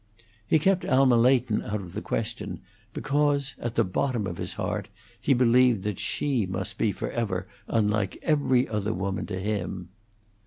He 0.47 0.57
kept 0.57 0.83
Alma 0.83 1.15
Leighton 1.15 1.61
out 1.61 1.75
of 1.79 1.93
the 1.93 2.01
question, 2.01 2.61
because 2.91 3.53
at 3.59 3.75
the 3.75 3.83
bottom 3.83 4.25
of 4.25 4.37
his 4.37 4.53
heart 4.53 4.89
he 5.19 5.35
believed 5.35 5.83
that 5.83 5.99
she 5.99 6.47
must 6.47 6.79
be 6.79 6.91
forever 6.91 7.47
unlike 7.67 8.17
every 8.23 8.67
other 8.67 8.93
woman 8.95 9.27
to 9.27 9.39
him. 9.39 9.89